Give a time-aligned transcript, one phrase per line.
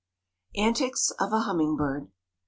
[0.55, 2.09] ANTICS OF A HUMMINGBIRD.